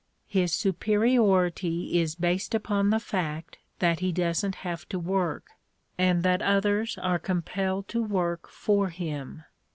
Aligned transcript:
His 0.27 0.51
superiority 0.51 1.99
is 1.99 2.15
based 2.15 2.55
upon 2.55 2.89
the 2.89 2.99
fact 2.99 3.59
that 3.77 3.99
he 3.99 4.11
doesn't 4.11 4.55
have 4.65 4.89
to 4.89 4.97
work, 4.97 5.49
and 5.95 6.23
that 6.23 6.41
others 6.41 6.97
are 6.97 7.19
compelled 7.19 7.87
to 7.89 8.01
work 8.01 8.49
for 8.49 8.89
him. 8.89 9.43